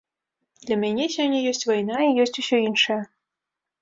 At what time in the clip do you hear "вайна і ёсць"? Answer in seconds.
1.73-2.37